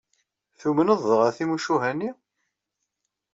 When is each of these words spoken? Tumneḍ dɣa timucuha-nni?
Tumneḍ 0.59 1.01
dɣa 1.09 1.29
timucuha-nni? 1.37 2.11